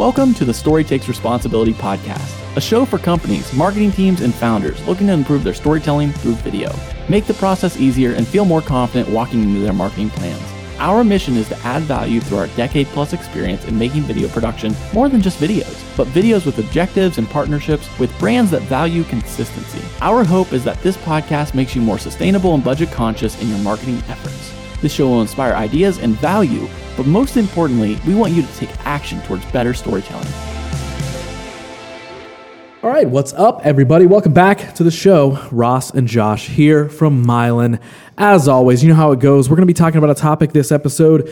[0.00, 4.82] Welcome to the Story Takes Responsibility podcast, a show for companies, marketing teams, and founders
[4.88, 6.72] looking to improve their storytelling through video.
[7.10, 10.42] Make the process easier and feel more confident walking into their marketing plans.
[10.78, 14.74] Our mission is to add value through our decade plus experience in making video production
[14.94, 19.86] more than just videos, but videos with objectives and partnerships with brands that value consistency.
[20.00, 23.58] Our hope is that this podcast makes you more sustainable and budget conscious in your
[23.58, 24.59] marketing efforts.
[24.80, 26.66] This show will inspire ideas and value,
[26.96, 30.26] but most importantly, we want you to take action towards better storytelling.
[32.82, 34.06] All right, what's up, everybody?
[34.06, 35.38] Welcome back to the show.
[35.52, 37.78] Ross and Josh here from Myelin.
[38.16, 39.50] As always, you know how it goes.
[39.50, 41.30] We're going to be talking about a topic this episode.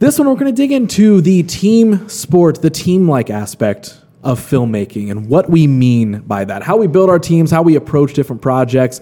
[0.00, 4.40] This one, we're going to dig into the team sport, the team like aspect of
[4.40, 6.64] filmmaking, and what we mean by that.
[6.64, 9.00] How we build our teams, how we approach different projects,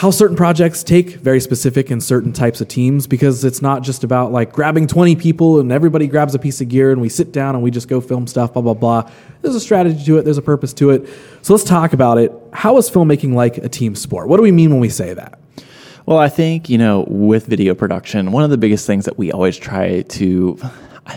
[0.00, 4.02] how certain projects take very specific and certain types of teams because it's not just
[4.02, 7.32] about like grabbing 20 people and everybody grabs a piece of gear and we sit
[7.32, 9.10] down and we just go film stuff, blah, blah, blah.
[9.42, 11.06] There's a strategy to it, there's a purpose to it.
[11.42, 12.32] So let's talk about it.
[12.54, 14.28] How is filmmaking like a team sport?
[14.28, 15.38] What do we mean when we say that?
[16.06, 19.30] Well, I think, you know, with video production, one of the biggest things that we
[19.30, 20.58] always try to,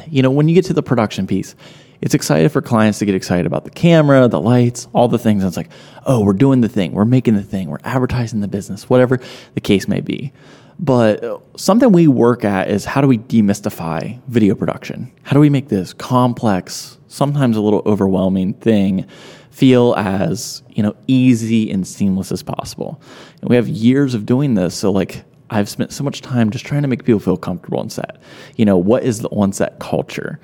[0.10, 1.56] you know, when you get to the production piece,
[2.04, 5.42] it's excited for clients to get excited about the camera, the lights, all the things.
[5.42, 5.70] And it's like,
[6.06, 9.22] oh, we're doing the thing, we're making the thing, we're advertising the business, whatever
[9.54, 10.34] the case may be.
[10.78, 15.14] But something we work at is how do we demystify video production?
[15.22, 19.06] How do we make this complex, sometimes a little overwhelming thing
[19.52, 23.02] feel as, you know, easy and seamless as possible?
[23.40, 26.66] And we have years of doing this, so like I've spent so much time just
[26.66, 28.18] trying to make people feel comfortable on set.
[28.58, 30.42] You know, what is the on set culture?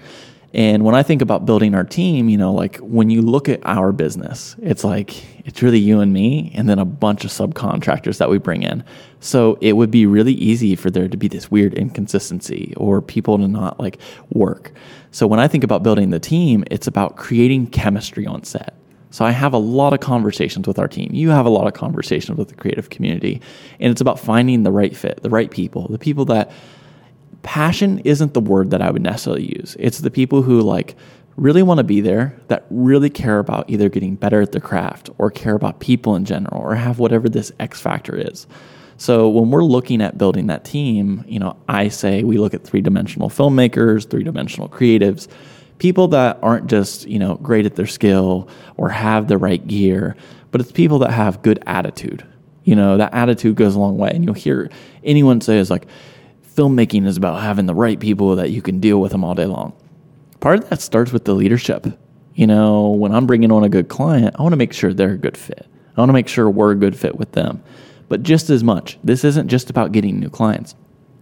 [0.53, 3.59] And when I think about building our team, you know, like when you look at
[3.65, 8.17] our business, it's like it's really you and me and then a bunch of subcontractors
[8.17, 8.83] that we bring in.
[9.19, 13.37] So it would be really easy for there to be this weird inconsistency or people
[13.37, 13.99] to not like
[14.31, 14.71] work.
[15.11, 18.73] So when I think about building the team, it's about creating chemistry on set.
[19.11, 21.09] So I have a lot of conversations with our team.
[21.13, 23.41] You have a lot of conversations with the creative community.
[23.79, 26.51] And it's about finding the right fit, the right people, the people that
[27.43, 29.75] passion isn't the word that I would necessarily use.
[29.79, 30.95] It's the people who like
[31.35, 35.09] really want to be there, that really care about either getting better at their craft
[35.17, 38.45] or care about people in general or have whatever this X factor is.
[38.97, 42.65] So when we're looking at building that team, you know, I say we look at
[42.65, 45.29] three-dimensional filmmakers, three-dimensional creatives,
[45.77, 50.17] people that aren't just, you know, great at their skill or have the right gear,
[50.51, 52.25] but it's people that have good attitude.
[52.65, 54.11] You know, that attitude goes a long way.
[54.13, 54.69] And you'll hear
[55.05, 55.87] anyone say is like,
[56.59, 59.45] filmmaking is about having the right people that you can deal with them all day
[59.45, 59.71] long.
[60.41, 61.87] Part of that starts with the leadership.
[62.35, 65.13] You know, when I'm bringing on a good client, I want to make sure they're
[65.13, 65.65] a good fit.
[65.95, 67.63] I want to make sure we're a good fit with them.
[68.09, 70.75] But just as much, this isn't just about getting new clients.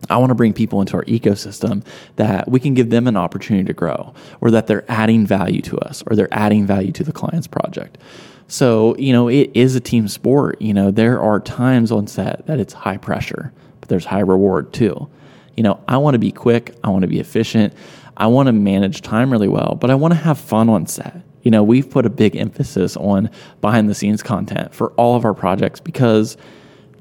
[0.09, 3.65] I want to bring people into our ecosystem that we can give them an opportunity
[3.65, 7.13] to grow, or that they're adding value to us, or they're adding value to the
[7.13, 7.99] client's project.
[8.47, 10.59] So, you know, it is a team sport.
[10.59, 14.73] You know, there are times on set that it's high pressure, but there's high reward
[14.73, 15.09] too.
[15.57, 17.73] You know, I want to be quick, I want to be efficient,
[18.15, 21.21] I want to manage time really well, but I want to have fun on set.
[21.41, 23.29] You know, we've put a big emphasis on
[23.59, 26.37] behind the scenes content for all of our projects because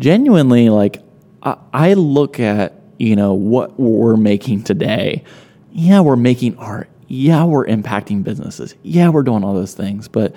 [0.01, 1.03] genuinely, like,
[1.43, 5.25] I, I look at, you know, what we're making today.
[5.73, 6.89] Yeah, we're making art.
[7.09, 8.75] Yeah, we're impacting businesses.
[8.83, 10.09] Yeah, we're doing all those things.
[10.09, 10.35] But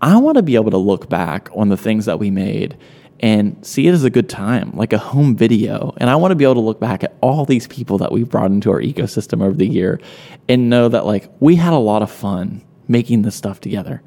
[0.00, 2.76] I want to be able to look back on the things that we made
[3.20, 5.94] and see it as a good time, like a home video.
[5.98, 8.28] And I want to be able to look back at all these people that we've
[8.28, 10.00] brought into our ecosystem over the year
[10.48, 14.02] and know that like we had a lot of fun making this stuff together.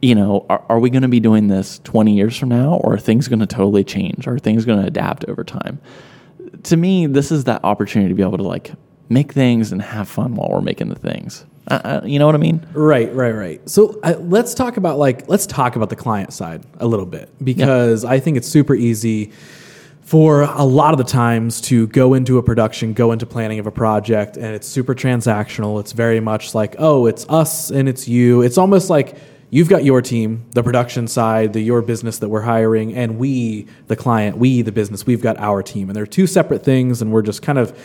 [0.00, 2.94] You know, are, are we going to be doing this 20 years from now or
[2.94, 4.26] are things going to totally change?
[4.26, 5.78] Are things going to adapt over time?
[6.64, 8.72] To me, this is that opportunity to be able to like
[9.10, 11.44] make things and have fun while we're making the things.
[11.68, 12.66] Uh, uh, you know what I mean?
[12.72, 13.68] Right, right, right.
[13.68, 17.30] So uh, let's talk about like let's talk about the client side a little bit
[17.42, 18.10] because yeah.
[18.10, 19.32] I think it's super easy
[20.02, 23.66] for a lot of the times to go into a production, go into planning of
[23.66, 25.80] a project, and it's super transactional.
[25.80, 28.42] It's very much like, oh, it's us and it's you.
[28.42, 29.16] It's almost like
[29.50, 33.66] you've got your team, the production side, the your business that we're hiring, and we,
[33.88, 35.88] the client, we, the business, we've got our team.
[35.90, 37.76] And they're two separate things, and we're just kind of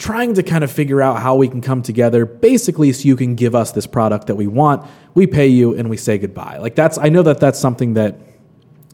[0.00, 3.34] trying to kind of figure out how we can come together basically so you can
[3.34, 4.90] give us this product that we want.
[5.12, 6.56] We pay you and we say goodbye.
[6.56, 8.16] Like that's i know that that's something that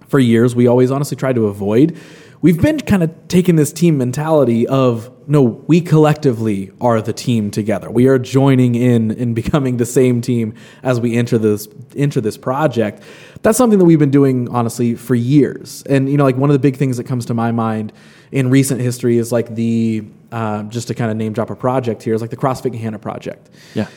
[0.09, 1.97] for years we always honestly try to avoid
[2.47, 7.51] we've been kind of taking this team mentality of no we collectively are the team
[7.51, 7.91] together.
[7.91, 10.55] We are joining in and becoming the same team
[10.85, 11.67] as we enter this
[11.97, 13.03] enter this project.
[13.43, 15.83] That's something that we've been doing honestly for years.
[15.91, 17.93] And you know like one of the big things that comes to my mind
[18.31, 22.05] in recent history is like the uh, just to kind of name drop a project
[22.05, 23.51] here is like the CrossFit Gahanna project.
[23.75, 23.89] Yeah,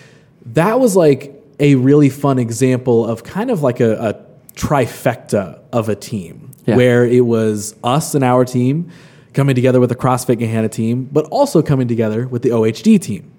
[0.47, 4.25] that was like a really fun example of kind of like a, a
[4.55, 6.75] trifecta of a team Yeah.
[6.75, 8.91] where it was us and our team
[9.33, 13.31] coming together with the CrossFit Gahanna team, but also coming together with the OHD team.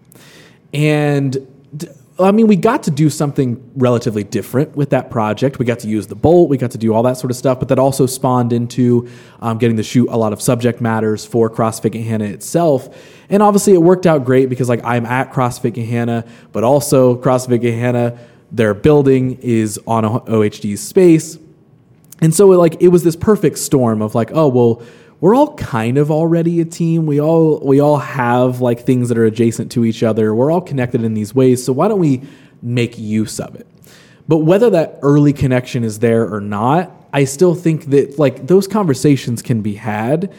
[0.73, 1.47] And
[2.19, 5.59] I mean, we got to do something relatively different with that project.
[5.59, 7.59] We got to use the bolt, we got to do all that sort of stuff,
[7.59, 9.09] but that also spawned into
[9.41, 12.95] um, getting to shoot a lot of subject matters for CrossFit Gahanna itself.
[13.31, 17.63] And obviously, it worked out great because like I'm at CrossFit Gahanna, but also CrossFit
[17.63, 18.19] Gahanna,
[18.53, 21.39] their building is on a OHD space.
[22.21, 24.83] And so it, like it was this perfect storm of like, oh well,
[25.21, 27.07] we're all kind of already a team.
[27.07, 30.35] We all we all have like things that are adjacent to each other.
[30.35, 31.65] We're all connected in these ways.
[31.65, 32.23] So why don't we
[32.63, 33.67] make use of it?
[34.29, 38.67] But whether that early connection is there or not, I still think that like those
[38.67, 40.33] conversations can be had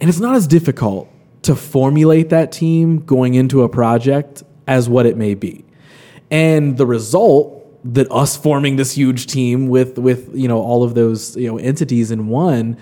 [0.00, 1.08] and it's not as difficult
[1.42, 5.64] to formulate that team going into a project as what it may be.
[6.30, 10.94] And the result that us forming this huge team with with you know all of
[10.94, 12.76] those you know entities in one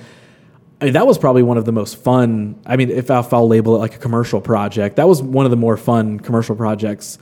[0.81, 2.61] I mean, that was probably one of the most fun.
[2.65, 5.57] I mean, if, I'll label it like a commercial project, that was one of the
[5.57, 7.19] more fun commercial projects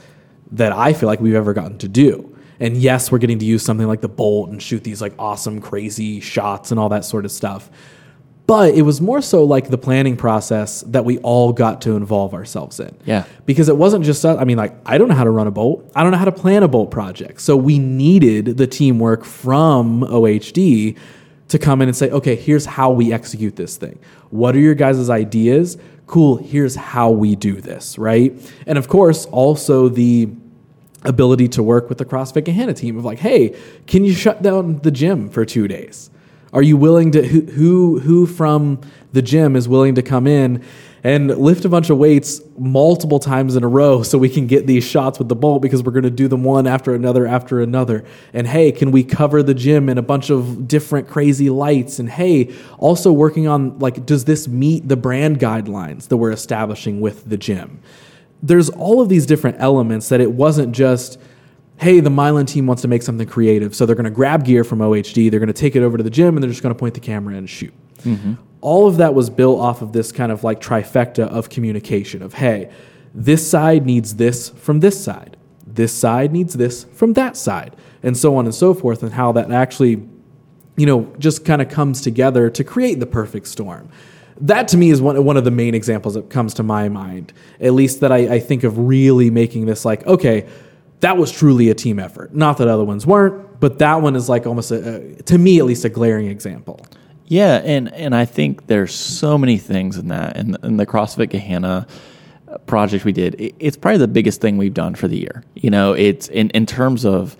[0.52, 2.36] that I feel like we've ever gotten to do.
[2.60, 5.60] And yes, we're getting to use something like the bolt and shoot these like awesome,
[5.60, 7.70] crazy shots and all that sort of stuff.
[8.46, 12.32] But it was more so like the planning process that we all got to involve
[12.32, 12.96] ourselves in.
[13.04, 13.24] Yeah.
[13.44, 14.38] Because it wasn't just us.
[14.38, 15.90] I mean, like, I don't know how to run a bolt.
[15.96, 17.40] I don't know how to plan a bolt project.
[17.40, 20.96] So we needed the teamwork from OHD
[21.48, 23.98] to come in and say, okay, here's how we execute this thing.
[24.30, 25.76] What are your guys' ideas?
[26.06, 28.32] Cool, here's how we do this, right?
[28.66, 30.28] And of course, also the
[31.02, 33.56] ability to work with the CrossFit Gahanna team of like, hey,
[33.86, 36.10] can you shut down the gym for two days?
[36.56, 38.80] Are you willing to who who from
[39.12, 40.64] the gym is willing to come in
[41.04, 44.66] and lift a bunch of weights multiple times in a row so we can get
[44.66, 47.60] these shots with the bolt because we're going to do them one after another after
[47.60, 48.06] another.
[48.32, 51.98] And hey, can we cover the gym in a bunch of different crazy lights?
[51.98, 57.02] And hey, also working on like does this meet the brand guidelines that we're establishing
[57.02, 57.82] with the gym?
[58.42, 61.18] There's all of these different elements that it wasn't just
[61.78, 63.74] hey, the Myelin team wants to make something creative.
[63.74, 66.02] So they're going to grab gear from OHD, they're going to take it over to
[66.02, 67.74] the gym, and they're just going to point the camera and shoot.
[68.02, 68.34] Mm-hmm.
[68.60, 72.34] All of that was built off of this kind of like trifecta of communication of,
[72.34, 72.70] hey,
[73.14, 75.36] this side needs this from this side,
[75.66, 79.32] this side needs this from that side, and so on and so forth, and how
[79.32, 80.02] that actually,
[80.76, 83.88] you know, just kind of comes together to create the perfect storm.
[84.38, 87.32] That to me is one, one of the main examples that comes to my mind,
[87.60, 90.46] at least that I, I think of really making this like, okay,
[91.00, 92.34] that was truly a team effort.
[92.34, 95.58] Not that other ones weren't, but that one is like almost a, a to me
[95.58, 96.86] at least a glaring example.
[97.26, 101.28] Yeah, and and I think there's so many things in that, and in the CrossFit
[101.28, 101.88] Gahanna
[102.48, 105.44] uh, project we did, it, it's probably the biggest thing we've done for the year.
[105.54, 107.36] You know, it's in in terms of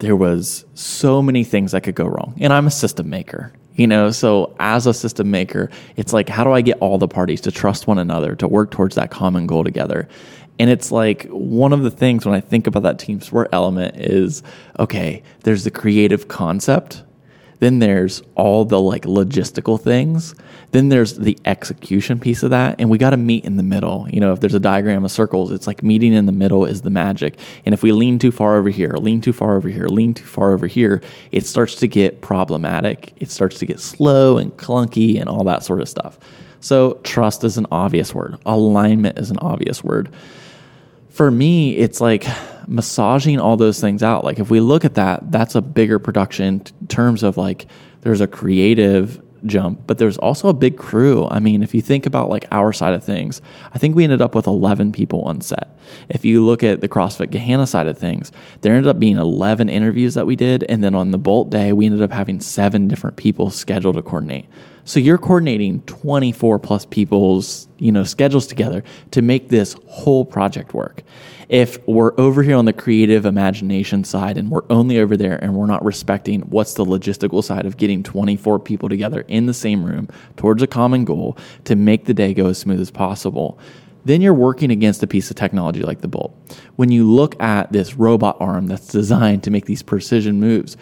[0.00, 3.52] there was so many things that could go wrong, and I'm a system maker.
[3.74, 7.08] You know, so as a system maker, it's like how do I get all the
[7.08, 10.08] parties to trust one another to work towards that common goal together?
[10.58, 13.96] And it's like one of the things when I think about that team sport element
[13.96, 14.42] is
[14.78, 17.02] okay, there's the creative concept
[17.62, 20.34] then there's all the like logistical things.
[20.72, 22.74] Then there's the execution piece of that.
[22.80, 24.08] And we got to meet in the middle.
[24.10, 26.82] You know, if there's a diagram of circles, it's like meeting in the middle is
[26.82, 27.38] the magic.
[27.64, 30.24] And if we lean too far over here, lean too far over here, lean too
[30.24, 33.12] far over here, it starts to get problematic.
[33.18, 36.18] It starts to get slow and clunky and all that sort of stuff.
[36.58, 38.38] So trust is an obvious word.
[38.44, 40.08] Alignment is an obvious word
[41.12, 42.26] for me, it's like
[42.66, 44.24] massaging all those things out.
[44.24, 47.66] Like if we look at that, that's a bigger production in terms of like
[48.00, 51.26] there's a creative jump, but there's also a big crew.
[51.30, 53.40] I mean, if you think about like our side of things,
[53.72, 55.76] I think we ended up with 11 people on set.
[56.08, 59.68] If you look at the CrossFit Gahanna side of things, there ended up being 11
[59.68, 60.64] interviews that we did.
[60.64, 64.02] And then on the Bolt day, we ended up having seven different people scheduled to
[64.02, 64.46] coordinate.
[64.84, 68.82] So you're coordinating 24 plus people's, you know, schedules together
[69.12, 71.02] to make this whole project work.
[71.52, 75.54] If we're over here on the creative imagination side and we're only over there and
[75.54, 79.84] we're not respecting what's the logistical side of getting 24 people together in the same
[79.84, 83.58] room towards a common goal to make the day go as smooth as possible,
[84.06, 86.34] then you're working against a piece of technology like the Bolt.
[86.76, 90.78] When you look at this robot arm that's designed to make these precision moves,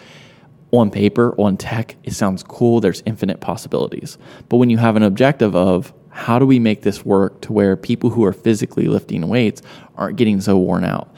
[0.71, 2.79] on paper, on tech, it sounds cool.
[2.79, 4.17] There's infinite possibilities.
[4.47, 7.75] But when you have an objective of how do we make this work to where
[7.75, 9.61] people who are physically lifting weights
[9.95, 11.13] aren't getting so worn out?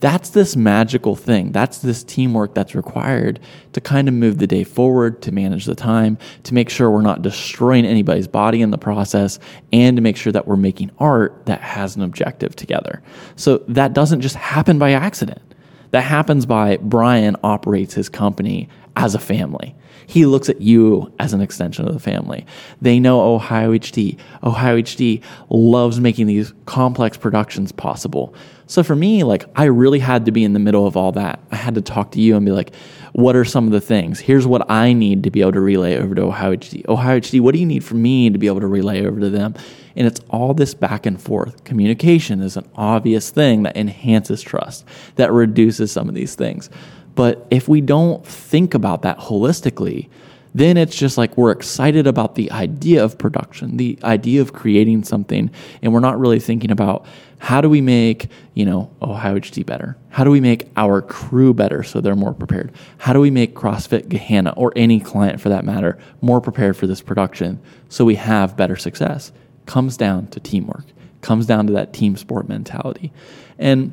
[0.00, 1.50] That's this magical thing.
[1.50, 3.40] That's this teamwork that's required
[3.72, 7.02] to kind of move the day forward, to manage the time, to make sure we're
[7.02, 9.40] not destroying anybody's body in the process,
[9.72, 13.02] and to make sure that we're making art that has an objective together.
[13.34, 15.42] So that doesn't just happen by accident
[15.90, 19.74] That happens by Brian operates his company as a family.
[20.06, 22.46] He looks at you as an extension of the family.
[22.80, 24.18] They know Ohio HD.
[24.42, 28.34] Ohio HD loves making these complex productions possible.
[28.68, 31.40] So for me, like I really had to be in the middle of all that.
[31.50, 32.74] I had to talk to you and be like,
[33.12, 34.20] what are some of the things?
[34.20, 36.86] Here's what I need to be able to relay over to Ohio HD.
[36.86, 39.30] Ohio HD, what do you need from me to be able to relay over to
[39.30, 39.54] them?
[39.96, 41.64] And it's all this back and forth.
[41.64, 44.84] Communication is an obvious thing that enhances trust,
[45.16, 46.68] that reduces some of these things.
[47.14, 50.10] But if we don't think about that holistically,
[50.54, 55.04] then it's just like we're excited about the idea of production, the idea of creating
[55.04, 55.50] something,
[55.82, 57.06] and we're not really thinking about
[57.38, 59.96] how do we make, you know, Ohio HD better?
[60.10, 62.72] How do we make our crew better so they're more prepared?
[62.98, 66.86] How do we make CrossFit Gahanna or any client for that matter more prepared for
[66.86, 69.32] this production so we have better success?
[69.66, 70.84] Comes down to teamwork,
[71.20, 73.12] comes down to that team sport mentality.
[73.58, 73.92] And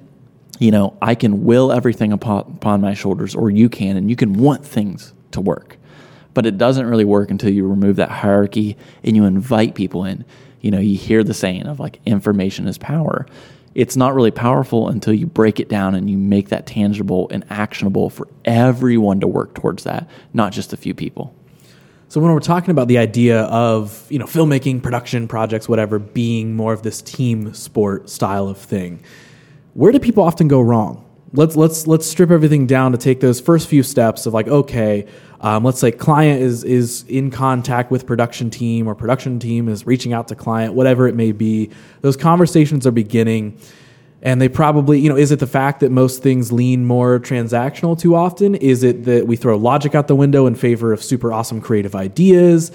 [0.58, 4.36] you know, I can will everything upon my shoulders, or you can, and you can
[4.36, 5.78] want things to work
[6.36, 10.24] but it doesn't really work until you remove that hierarchy and you invite people in.
[10.66, 13.28] You know, you hear the saying of like information is power.
[13.76, 17.46] It's not really powerful until you break it down and you make that tangible and
[17.52, 21.36] actionable for everyone to work towards that, not just a few people.
[22.08, 26.56] So when we're talking about the idea of, you know, filmmaking, production projects, whatever, being
[26.56, 29.04] more of this team sport style of thing,
[29.76, 31.05] where do people often go wrong?
[31.36, 35.06] Let's let's let's strip everything down to take those first few steps of like, okay,
[35.42, 39.86] um, let's say client is is in contact with production team or production team is
[39.86, 41.70] reaching out to client, whatever it may be.
[42.02, 43.60] Those conversations are beginning,
[44.22, 48.00] and they probably you know is it the fact that most things lean more transactional
[48.00, 48.56] too often?
[48.56, 51.96] Is it that we throw logic out the window in favor of super awesome creative
[51.96, 52.72] ideas?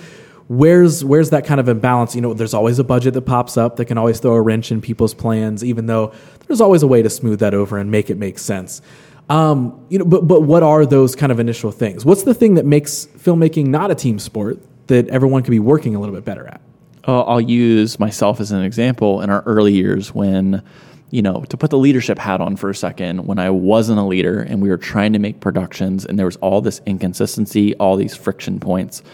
[0.51, 2.17] Where's where's that kind of imbalance?
[2.17, 4.73] You know, there's always a budget that pops up that can always throw a wrench
[4.73, 6.13] in people's plans, even though
[6.49, 8.83] there's always a way to smooth that over and make it make sense.
[9.29, 12.05] Um, you know, but but what are those kind of initial things?
[12.05, 15.95] What's the thing that makes filmmaking not a team sport that everyone can be working
[15.95, 16.61] a little bit better at?
[17.07, 19.21] Uh, I'll use myself as an example.
[19.21, 20.65] In our early years, when
[21.11, 24.05] you know, to put the leadership hat on for a second, when I wasn't a
[24.05, 27.95] leader and we were trying to make productions, and there was all this inconsistency, all
[27.95, 29.05] these friction points,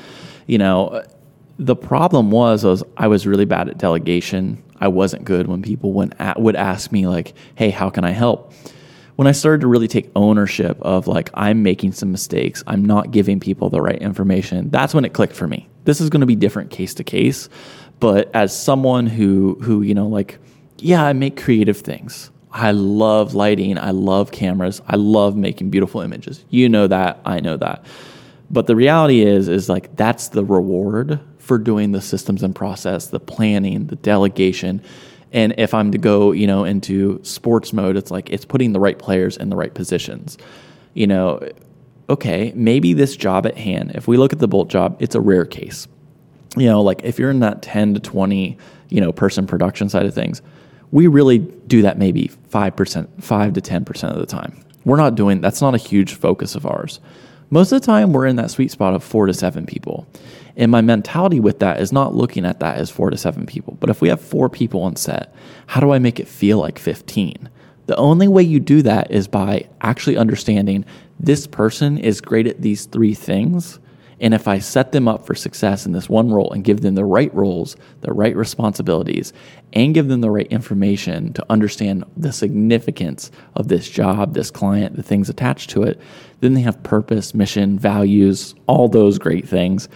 [0.46, 1.02] you know,
[1.58, 4.62] the problem was, was I was really bad at delegation.
[4.78, 8.10] I wasn't good when people went at, would ask me like, "Hey, how can I
[8.10, 8.52] help?"
[9.16, 13.10] when I started to really take ownership of like I'm making some mistakes, I'm not
[13.10, 15.68] giving people the right information, that's when it clicked for me.
[15.84, 17.48] This is going to be different case to case,
[17.98, 20.38] but as someone who who you know like
[20.78, 22.30] yeah, I make creative things.
[22.52, 26.44] I love lighting, I love cameras, I love making beautiful images.
[26.50, 27.84] You know that, I know that.
[28.50, 33.06] But the reality is is like that's the reward for doing the systems and process,
[33.06, 34.82] the planning, the delegation
[35.32, 38.80] and if I'm to go, you know, into sports mode, it's like it's putting the
[38.80, 40.38] right players in the right positions.
[40.94, 41.46] You know,
[42.08, 45.20] okay, maybe this job at hand, if we look at the Bolt job, it's a
[45.20, 45.88] rare case.
[46.56, 48.56] You know, like if you're in that 10 to 20,
[48.88, 50.40] you know, person production side of things,
[50.90, 54.64] we really do that maybe 5%, 5 to 10% of the time.
[54.84, 57.00] We're not doing that's not a huge focus of ours.
[57.50, 60.06] Most of the time, we're in that sweet spot of four to seven people.
[60.56, 63.76] And my mentality with that is not looking at that as four to seven people.
[63.78, 65.34] But if we have four people on set,
[65.66, 67.48] how do I make it feel like 15?
[67.86, 70.84] The only way you do that is by actually understanding
[71.20, 73.78] this person is great at these three things.
[74.18, 76.94] And if I set them up for success in this one role and give them
[76.94, 79.34] the right roles, the right responsibilities,
[79.74, 84.96] and give them the right information to understand the significance of this job, this client,
[84.96, 86.00] the things attached to it,
[86.40, 89.86] then they have purpose, mission, values, all those great things.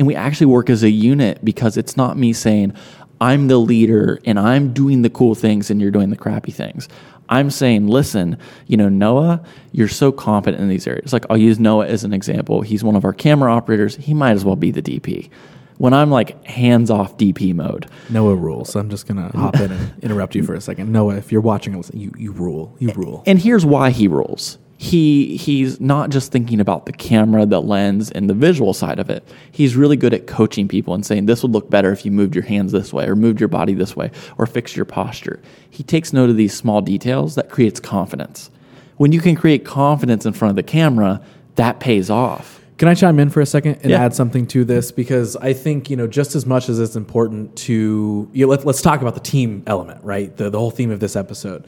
[0.00, 2.72] And we actually work as a unit because it's not me saying,
[3.20, 6.88] I'm the leader and I'm doing the cool things and you're doing the crappy things.
[7.28, 11.12] I'm saying, listen, you know, Noah, you're so competent in these areas.
[11.12, 12.62] Like, I'll use Noah as an example.
[12.62, 13.94] He's one of our camera operators.
[13.96, 15.28] He might as well be the DP.
[15.76, 18.74] When I'm like hands off DP mode, Noah rules.
[18.76, 20.90] I'm just gonna hop in and interrupt you for a second.
[20.90, 22.74] Noah, if you're watching, you you rule.
[22.78, 23.22] You rule.
[23.26, 28.10] And here's why he rules he he's not just thinking about the camera, the lens,
[28.10, 29.22] and the visual side of it.
[29.52, 32.34] He's really good at coaching people and saying this would look better if you moved
[32.34, 35.38] your hands this way or moved your body this way or fixed your posture.
[35.68, 38.50] He takes note of these small details that creates confidence.
[38.96, 41.20] When you can create confidence in front of the camera,
[41.56, 42.58] that pays off.
[42.78, 44.02] Can I chime in for a second and yeah.
[44.02, 44.92] add something to this?
[44.92, 48.66] Because I think, you know, just as much as it's important to, you know, let,
[48.66, 50.34] us talk about the team element, right?
[50.34, 51.66] The, the whole theme of this episode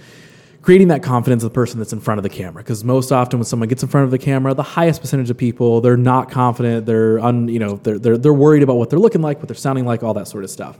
[0.63, 2.63] creating that confidence of the person that's in front of the camera.
[2.63, 5.37] Because most often when someone gets in front of the camera, the highest percentage of
[5.37, 6.87] people they're not confident.
[6.87, 9.57] They're un, you know they're, they're they're worried about what they're looking like, what they're
[9.57, 10.79] sounding like, all that sort of stuff.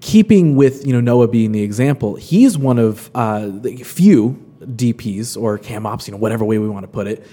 [0.00, 5.40] Keeping with you know Noah being the example, he's one of uh, the few DPs
[5.40, 7.26] or cam ops, you know, whatever way we want to put it.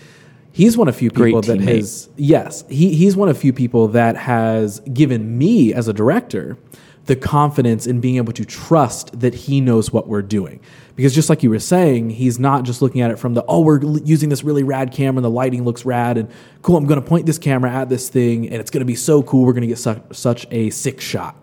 [0.52, 1.78] He's one of few Great people that teammate.
[1.78, 6.58] has yes, he, he's one of few people that has given me as a director
[7.06, 10.60] the confidence in being able to trust that he knows what we're doing.
[10.96, 13.62] Because just like you were saying, he's not just looking at it from the oh
[13.62, 16.30] we're using this really rad camera and the lighting looks rad and
[16.62, 16.78] cool.
[16.78, 19.24] I'm going to point this camera at this thing and it's going to be so
[19.24, 19.46] cool.
[19.46, 21.36] We're going to get such, such a sick shot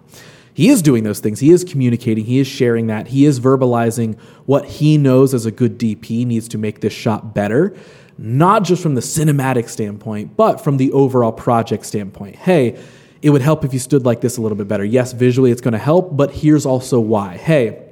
[0.57, 1.39] he is doing those things.
[1.39, 2.25] He is communicating.
[2.25, 3.09] He is sharing that.
[3.09, 7.35] He is verbalizing what he knows as a good DP needs to make this shot
[7.35, 7.77] better,
[8.17, 12.37] not just from the cinematic standpoint, but from the overall project standpoint.
[12.37, 12.83] Hey,
[13.23, 14.85] it would help if you stood like this a little bit better.
[14.85, 17.37] Yes, visually it's going to help, but here's also why.
[17.37, 17.83] Hey,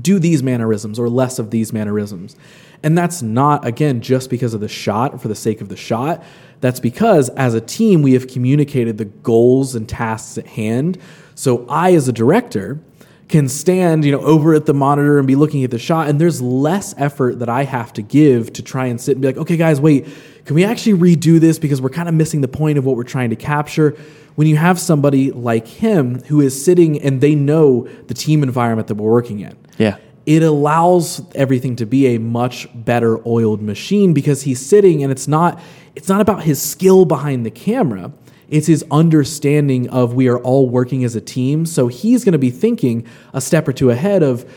[0.00, 2.36] do these mannerisms or less of these mannerisms.
[2.82, 5.76] And that's not, again, just because of the shot or for the sake of the
[5.76, 6.22] shot.
[6.60, 10.98] That's because as a team, we have communicated the goals and tasks at hand.
[11.34, 12.80] So I, as a director,
[13.28, 16.20] can stand, you know, over at the monitor and be looking at the shot, and
[16.20, 19.36] there's less effort that I have to give to try and sit and be like,
[19.36, 20.06] okay, guys, wait,
[20.44, 23.02] can we actually redo this because we're kind of missing the point of what we're
[23.02, 23.96] trying to capture?
[24.36, 28.86] When you have somebody like him who is sitting and they know the team environment
[28.88, 29.96] that we're working in, Yeah.
[30.26, 35.26] it allows everything to be a much better oiled machine because he's sitting and it's
[35.26, 35.60] not
[35.94, 38.12] it's not about his skill behind the camera
[38.48, 42.38] it's his understanding of we are all working as a team so he's going to
[42.38, 44.50] be thinking a step or two ahead of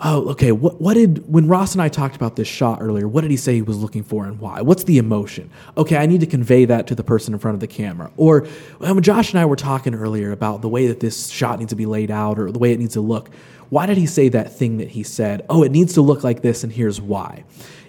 [0.00, 3.20] oh okay what, what did when ross and i talked about this shot earlier what
[3.20, 6.20] did he say he was looking for and why what's the emotion okay i need
[6.20, 8.46] to convey that to the person in front of the camera or
[8.78, 11.76] when josh and i were talking earlier about the way that this shot needs to
[11.76, 13.30] be laid out or the way it needs to look
[13.70, 15.44] why did he say that thing that he said?
[15.48, 17.44] Oh, it needs to look like this, and here's why.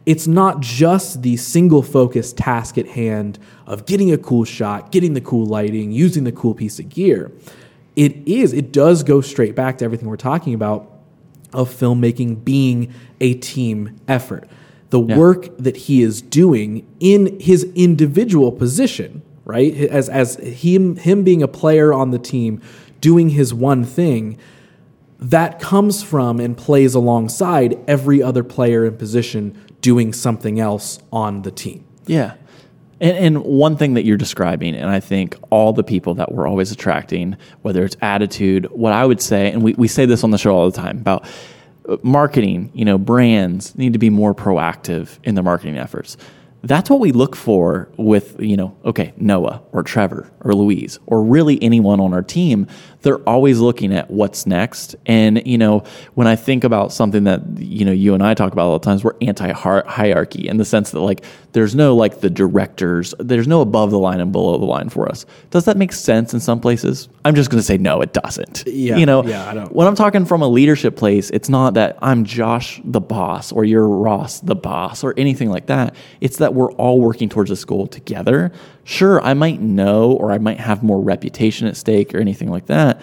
[0.05, 5.13] It's not just the single focus task at hand of getting a cool shot, getting
[5.13, 7.31] the cool lighting, using the cool piece of gear.
[7.95, 10.91] It is, it does go straight back to everything we're talking about
[11.53, 14.47] of filmmaking being a team effort.
[14.89, 19.73] The work that he is doing in his individual position, right?
[19.73, 22.61] As as him him being a player on the team,
[23.01, 24.37] doing his one thing,
[25.19, 31.43] that comes from and plays alongside every other player in position doing something else on
[31.43, 31.85] the team.
[32.07, 32.33] Yeah.
[32.99, 36.47] And, and one thing that you're describing, and I think all the people that we're
[36.47, 40.31] always attracting, whether it's attitude, what I would say, and we, we say this on
[40.31, 41.23] the show all the time about
[41.87, 46.17] uh, marketing, you know, brands need to be more proactive in their marketing efforts.
[46.63, 51.21] That's what we look for with, you know, okay, Noah or Trevor or Louise or
[51.21, 52.65] really anyone on our team.
[53.05, 54.95] They're always looking at what's next.
[55.05, 55.83] And, you know,
[56.15, 58.83] when I think about something that, you know, you and I talk about all the
[58.83, 63.47] times, we're anti hierarchy in the sense that, like, there's no, like, the directors, there's
[63.47, 65.23] no above the line and below the line for us.
[65.51, 67.07] Does that make sense in some places?
[67.23, 68.63] I'm just going to say no, it doesn't.
[68.65, 71.75] Yeah, You know, yeah, I don't- when I'm talking from a leadership place, it's not
[71.75, 75.95] that I'm Josh the boss or you're Ross the boss or anything like that.
[76.21, 78.51] It's that we're all working towards this goal together.
[78.85, 82.67] Sure, I might know or I might have more reputation at stake or anything like
[82.67, 83.01] that.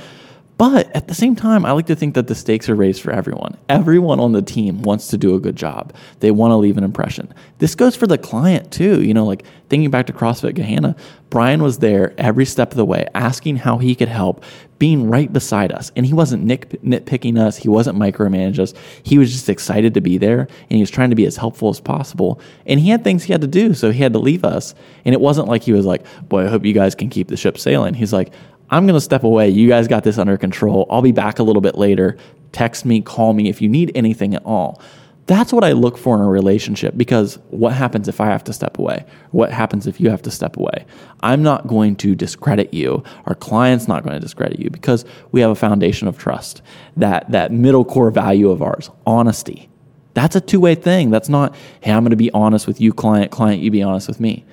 [0.57, 3.11] But at the same time, I like to think that the stakes are raised for
[3.11, 3.57] everyone.
[3.69, 5.93] Everyone on the team wants to do a good job.
[6.21, 7.35] They want to leave an impression.
[7.63, 9.05] This goes for the client too.
[9.05, 10.99] You know, like thinking back to CrossFit Gahanna,
[11.31, 14.43] Brian was there every step of the way, asking how he could help,
[14.81, 15.93] being right beside us.
[15.95, 18.75] And he wasn't nitpicking us, he wasn't micromanaging us.
[19.05, 21.69] He was just excited to be there and he was trying to be as helpful
[21.69, 22.41] as possible.
[22.67, 24.75] And he had things he had to do, so he had to leave us.
[25.05, 27.37] And it wasn't like he was like, Boy, I hope you guys can keep the
[27.37, 27.95] ship sailing.
[27.95, 28.33] He's like,
[28.71, 29.51] I'm going to step away.
[29.51, 30.89] You guys got this under control.
[30.91, 32.17] I'll be back a little bit later.
[32.51, 34.83] Text me, call me if you need anything at all.
[35.27, 38.53] That's what I look for in a relationship because what happens if I have to
[38.53, 39.05] step away?
[39.31, 40.85] What happens if you have to step away?
[41.21, 43.05] I'm not going to discredit you.
[43.27, 46.61] Our client's not going to discredit you because we have a foundation of trust.
[46.97, 49.69] That that middle core value of ours, honesty.
[50.15, 51.11] That's a two-way thing.
[51.11, 54.09] That's not, hey, I'm going to be honest with you client, client you be honest
[54.09, 54.45] with me.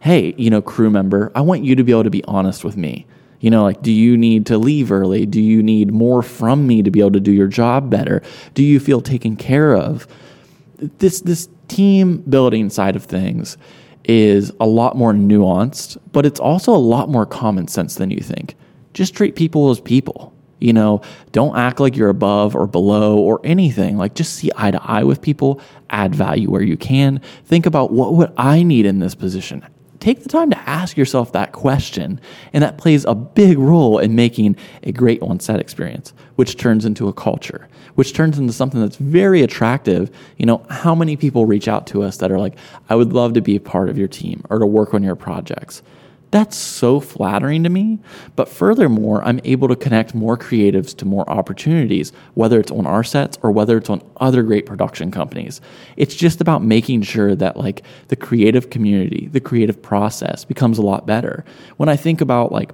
[0.00, 2.76] Hey, you know, crew member, I want you to be able to be honest with
[2.76, 3.06] me.
[3.40, 5.26] You know, like, do you need to leave early?
[5.26, 8.22] Do you need more from me to be able to do your job better?
[8.54, 10.06] Do you feel taken care of?
[10.98, 13.56] This this team building side of things
[14.04, 18.20] is a lot more nuanced, but it's also a lot more common sense than you
[18.20, 18.54] think.
[18.94, 20.32] Just treat people as people.
[20.60, 23.98] You know, don't act like you're above or below or anything.
[23.98, 27.20] Like just see eye to eye with people, add value where you can.
[27.44, 29.66] Think about what would I need in this position?
[30.06, 32.20] Take the time to ask yourself that question.
[32.52, 36.84] And that plays a big role in making a great on set experience, which turns
[36.84, 37.66] into a culture,
[37.96, 40.16] which turns into something that's very attractive.
[40.36, 42.56] You know, how many people reach out to us that are like,
[42.88, 45.16] I would love to be a part of your team or to work on your
[45.16, 45.82] projects?
[46.32, 48.00] That's so flattering to me.
[48.34, 53.04] But furthermore, I'm able to connect more creatives to more opportunities, whether it's on our
[53.04, 55.60] sets or whether it's on other great production companies.
[55.96, 60.82] It's just about making sure that like the creative community, the creative process becomes a
[60.82, 61.44] lot better.
[61.76, 62.72] When I think about like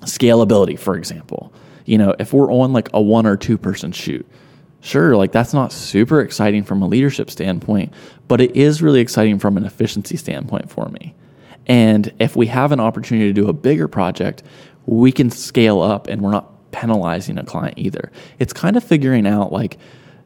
[0.00, 1.52] scalability, for example,
[1.84, 4.26] you know, if we're on like a one or two person shoot,
[4.80, 7.92] sure, like that's not super exciting from a leadership standpoint,
[8.28, 11.14] but it is really exciting from an efficiency standpoint for me.
[11.68, 14.42] And if we have an opportunity to do a bigger project,
[14.86, 18.10] we can scale up and we're not penalizing a client either.
[18.38, 19.78] It's kind of figuring out like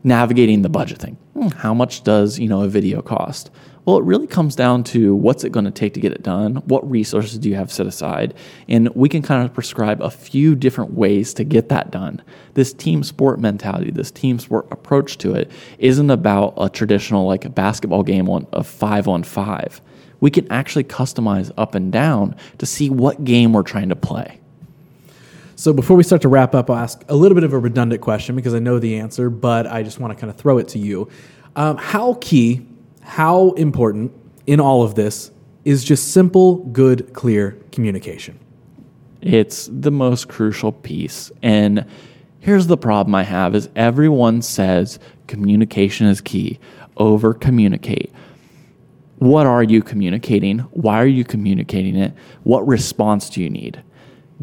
[0.04, 1.16] navigating the budget thing.
[1.34, 3.50] Hmm, how much does, you know, a video cost?
[3.84, 6.56] Well, it really comes down to what's it going to take to get it done?
[6.66, 8.34] What resources do you have set aside?
[8.68, 12.22] And we can kind of prescribe a few different ways to get that done.
[12.54, 17.44] This team sport mentality, this team sport approach to it isn't about a traditional like
[17.44, 19.80] a basketball game on of 5 on 5
[20.22, 24.38] we can actually customize up and down to see what game we're trying to play.
[25.56, 28.00] So before we start to wrap up, I'll ask a little bit of a redundant
[28.00, 30.68] question because I know the answer, but I just want to kind of throw it
[30.68, 31.10] to you.
[31.56, 32.64] Um, how key,
[33.00, 34.12] how important
[34.46, 35.32] in all of this
[35.64, 38.38] is just simple, good, clear communication?
[39.22, 41.32] It's the most crucial piece.
[41.42, 41.84] And
[42.38, 46.60] here's the problem I have is everyone says communication is key.
[46.96, 48.12] Over communicate
[49.22, 50.58] what are you communicating?
[50.72, 52.12] Why are you communicating it?
[52.42, 53.80] What response do you need?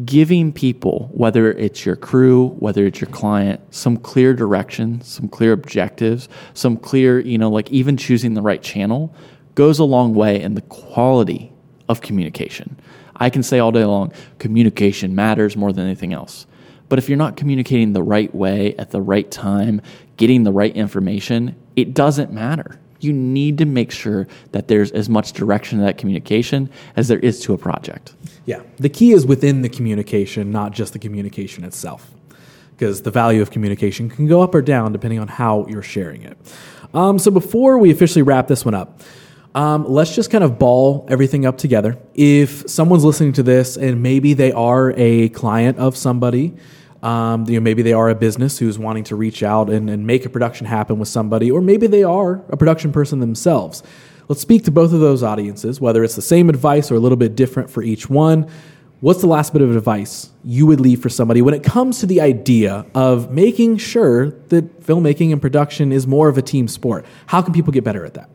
[0.06, 5.52] Giving people, whether it's your crew, whether it's your client, some clear direction, some clear
[5.52, 9.14] objectives, some clear, you know, like even choosing the right channel
[9.54, 11.52] goes a long way in the quality
[11.90, 12.80] of communication.
[13.16, 16.46] I can say all day long, communication matters more than anything else.
[16.88, 19.82] But if you're not communicating the right way at the right time,
[20.16, 25.08] getting the right information, it doesn't matter you need to make sure that there's as
[25.08, 28.14] much direction to that communication as there is to a project.
[28.46, 28.62] Yeah.
[28.78, 32.10] The key is within the communication, not just the communication itself.
[32.76, 36.22] Because the value of communication can go up or down depending on how you're sharing
[36.22, 36.38] it.
[36.94, 39.00] Um, so before we officially wrap this one up,
[39.54, 41.98] um, let's just kind of ball everything up together.
[42.14, 46.54] If someone's listening to this and maybe they are a client of somebody,
[47.02, 50.06] um, you know, maybe they are a business who's wanting to reach out and, and
[50.06, 53.82] make a production happen with somebody, or maybe they are a production person themselves.
[54.28, 57.16] Let's speak to both of those audiences, whether it's the same advice or a little
[57.16, 58.48] bit different for each one.
[59.00, 62.06] What's the last bit of advice you would leave for somebody when it comes to
[62.06, 67.06] the idea of making sure that filmmaking and production is more of a team sport?
[67.26, 68.28] How can people get better at that?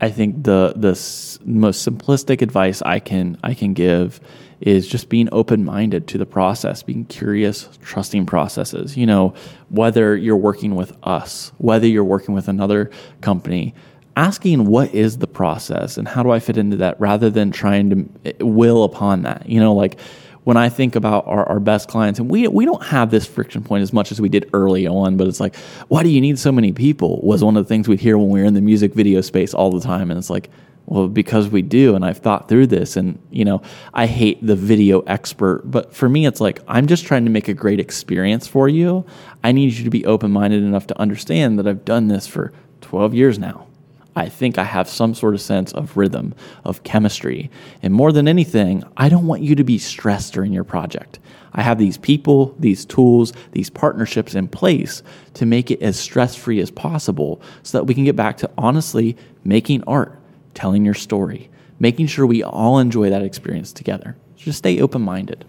[0.00, 4.20] I think the the s- most simplistic advice I can I can give
[4.60, 8.96] is just being open minded to the process, being curious, trusting processes.
[8.96, 9.34] You know,
[9.68, 13.74] whether you're working with us, whether you're working with another company,
[14.16, 17.90] asking what is the process and how do I fit into that rather than trying
[17.90, 19.48] to eh, will upon that.
[19.48, 19.98] You know, like
[20.44, 23.62] when I think about our, our best clients, and we we don't have this friction
[23.62, 25.56] point as much as we did early on, but it's like,
[25.88, 27.20] why do you need so many people?
[27.22, 29.54] Was one of the things we'd hear when we were in the music video space
[29.54, 30.50] all the time, and it's like,
[30.86, 33.62] well, because we do, and I've thought through this, and you know,
[33.94, 37.48] I hate the video expert, but for me, it's like I'm just trying to make
[37.48, 39.06] a great experience for you.
[39.42, 42.52] I need you to be open minded enough to understand that I've done this for
[42.82, 43.66] 12 years now.
[44.16, 47.50] I think I have some sort of sense of rhythm, of chemistry,
[47.82, 51.18] and more than anything, I don't want you to be stressed during your project.
[51.52, 55.02] I have these people, these tools, these partnerships in place
[55.34, 58.50] to make it as stress free as possible so that we can get back to
[58.58, 60.18] honestly making art
[60.54, 64.16] telling your story, making sure we all enjoy that experience together.
[64.36, 65.44] So just stay open minded.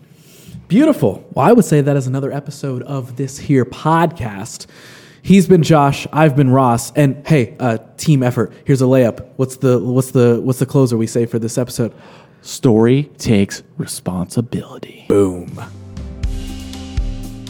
[0.67, 1.27] Beautiful.
[1.33, 4.65] Well, I would say that is another episode of this here podcast.
[5.25, 6.05] He's been Josh.
[6.13, 6.91] I've been Ross.
[6.91, 8.53] And hey, uh, team effort.
[8.63, 9.27] Here's a layup.
[9.37, 11.95] What's the what's the what's the closer we say for this episode?
[12.43, 15.05] Story takes responsibility.
[15.09, 15.47] Boom.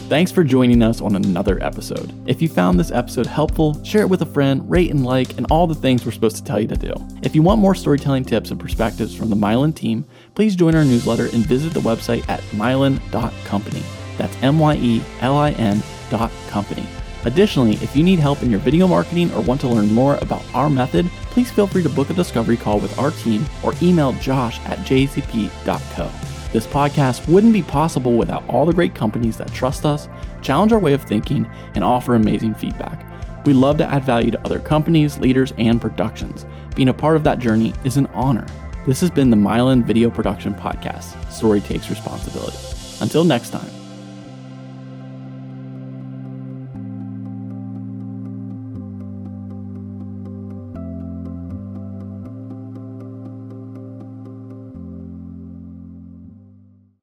[0.08, 2.14] Thanks for joining us on another episode.
[2.26, 5.46] If you found this episode helpful, share it with a friend, rate and like, and
[5.50, 6.94] all the things we're supposed to tell you to do.
[7.22, 10.84] If you want more storytelling tips and perspectives from the Myelin team, please join our
[10.84, 13.82] newsletter and visit the website at myelin.company.
[14.16, 16.86] That's M Y E L I N dot company.
[17.26, 20.44] Additionally, if you need help in your video marketing or want to learn more about
[20.54, 24.12] our method, please feel free to book a discovery call with our team or email
[24.14, 26.10] josh at jcp.co.
[26.52, 30.08] This podcast wouldn't be possible without all the great companies that trust us,
[30.40, 33.04] challenge our way of thinking, and offer amazing feedback.
[33.44, 36.46] We love to add value to other companies, leaders, and productions.
[36.76, 38.46] Being a part of that journey is an honor.
[38.86, 41.30] This has been the Myelin Video Production Podcast.
[41.32, 42.58] Story takes responsibility.
[43.00, 43.85] Until next time.